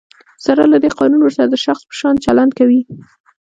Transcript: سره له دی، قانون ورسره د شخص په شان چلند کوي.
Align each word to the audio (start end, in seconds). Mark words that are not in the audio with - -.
سره 0.45 0.63
له 0.71 0.77
دی، 0.83 0.89
قانون 0.99 1.21
ورسره 1.23 1.47
د 1.49 1.55
شخص 1.65 1.81
په 1.89 1.93
شان 1.99 2.15
چلند 2.25 2.51
کوي. 2.59 2.81